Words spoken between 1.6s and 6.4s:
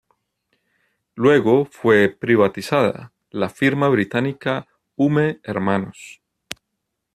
fue privatizada, la firma británica Hume Hnos.